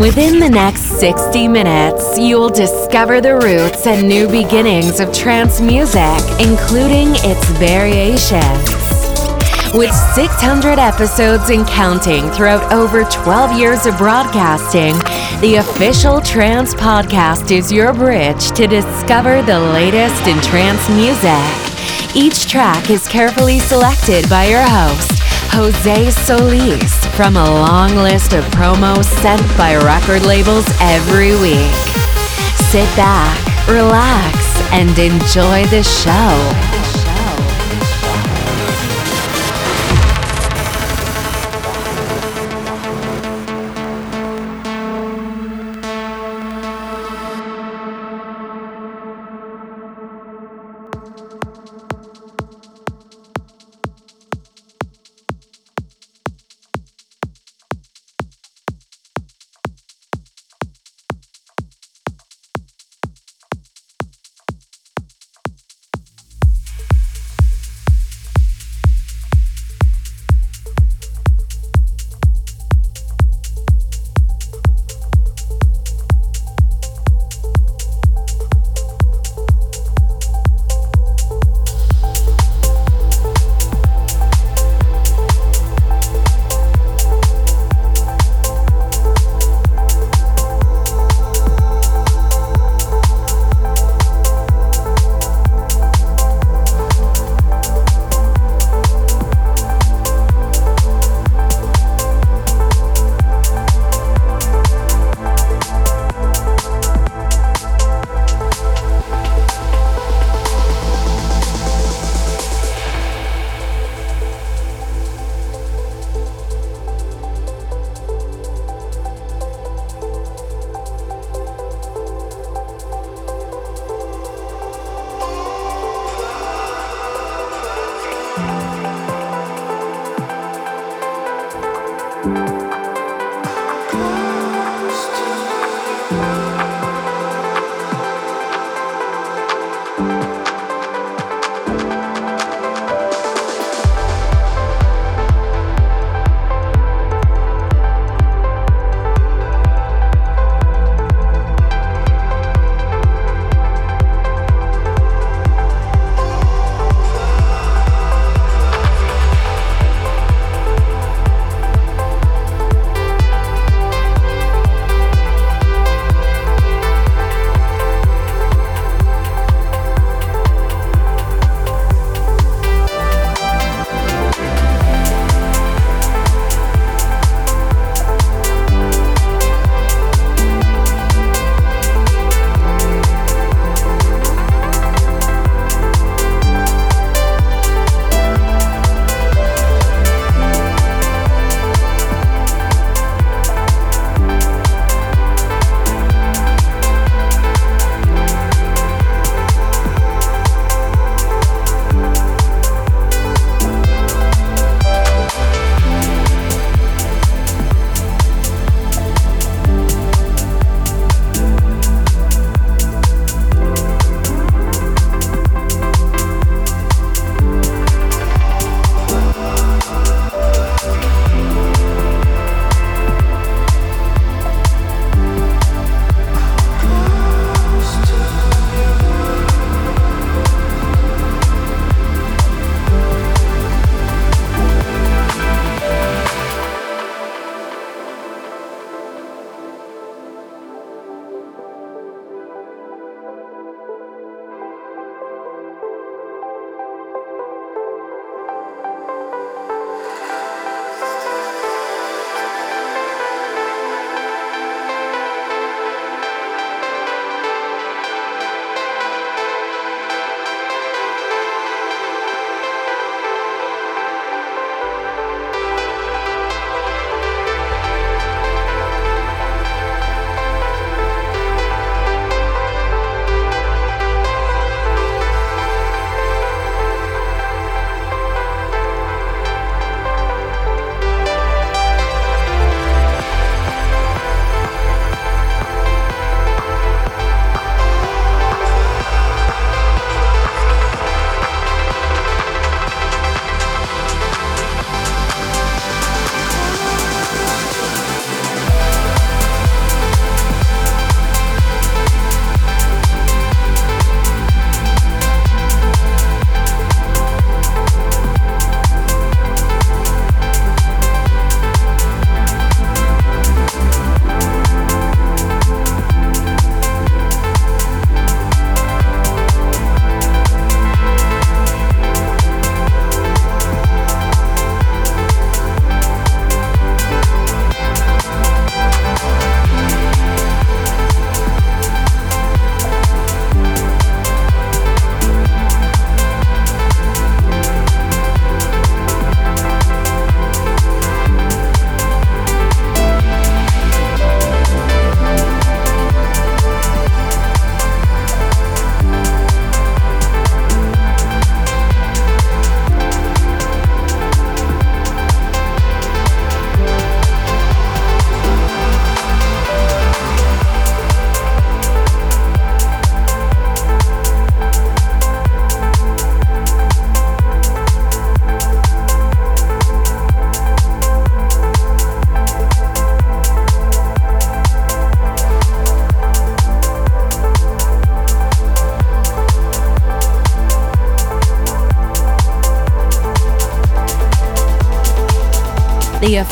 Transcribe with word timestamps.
Within 0.00 0.38
the 0.38 0.48
next 0.48 1.00
60 1.00 1.48
minutes, 1.48 2.16
you'll 2.16 2.50
discover 2.50 3.20
the 3.20 3.34
roots 3.34 3.84
and 3.84 4.08
new 4.08 4.28
beginnings 4.28 5.00
of 5.00 5.12
trance 5.12 5.60
music, 5.60 6.22
including 6.38 7.08
its 7.26 7.44
variations. 7.58 8.70
With 9.74 9.92
600 10.14 10.78
episodes 10.78 11.50
and 11.50 11.66
counting 11.66 12.30
throughout 12.30 12.72
over 12.72 13.02
12 13.02 13.58
years 13.58 13.86
of 13.86 13.98
broadcasting, 13.98 14.94
the 15.40 15.56
official 15.56 16.20
Trance 16.20 16.74
Podcast 16.76 17.50
is 17.50 17.72
your 17.72 17.92
bridge 17.92 18.52
to 18.52 18.68
discover 18.68 19.42
the 19.42 19.58
latest 19.58 20.28
in 20.28 20.40
trance 20.42 20.88
music. 20.90 22.14
Each 22.14 22.46
track 22.48 22.88
is 22.88 23.08
carefully 23.08 23.58
selected 23.58 24.30
by 24.30 24.46
your 24.46 24.62
host, 24.62 25.17
Jose 25.50 26.10
Solis, 26.10 27.06
from 27.16 27.36
a 27.36 27.44
long 27.44 27.96
list 27.96 28.32
of 28.32 28.44
promos 28.46 29.04
sent 29.22 29.42
by 29.56 29.76
record 29.76 30.24
labels 30.24 30.66
every 30.80 31.34
week. 31.40 31.74
Sit 32.70 32.88
back, 32.96 33.68
relax, 33.68 34.60
and 34.72 34.96
enjoy 34.98 35.64
the 35.66 35.82
show. 35.82 36.67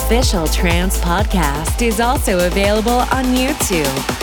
Official 0.06 0.46
Trance 0.46 1.00
podcast 1.00 1.82
is 1.82 1.98
also 1.98 2.46
available 2.46 2.92
on 3.10 3.24
YouTube. 3.34 4.15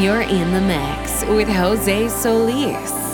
You're 0.00 0.22
in 0.22 0.50
the 0.54 0.62
mix 0.62 1.26
with 1.26 1.46
Jose 1.46 2.08
Solis. 2.08 3.09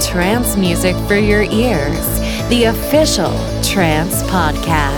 trance 0.00 0.56
music 0.56 0.96
for 1.06 1.16
your 1.16 1.42
ears. 1.42 2.20
The 2.48 2.64
official 2.64 3.32
Trance 3.62 4.22
Podcast. 4.24 4.97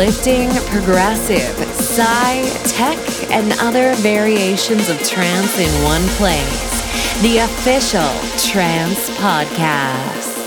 Uplifting, 0.00 0.48
progressive, 0.70 1.54
psy, 1.74 2.40
tech, 2.70 2.96
and 3.30 3.52
other 3.60 3.92
variations 3.96 4.88
of 4.88 4.96
trance 5.02 5.58
in 5.58 5.84
one 5.84 6.00
place. 6.16 7.20
The 7.20 7.40
official 7.40 8.08
Trance 8.50 9.10
Podcast. 9.18 10.39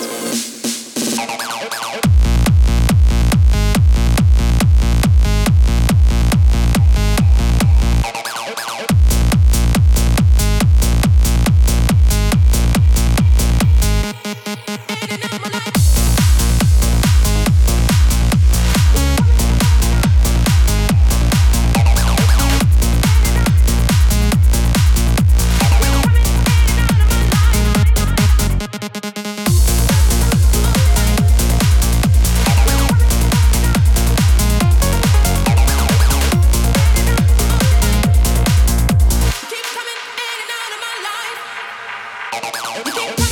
Okay. 42.76 43.22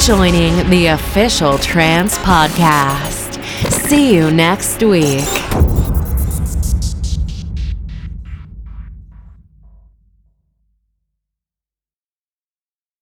Joining 0.00 0.68
the 0.70 0.86
official 0.86 1.58
Trance 1.58 2.16
Podcast. 2.18 3.42
See 3.70 4.14
you 4.14 4.30
next 4.30 4.82
week. 4.82 5.39